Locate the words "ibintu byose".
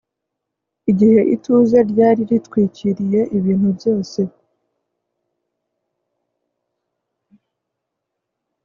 3.37-4.19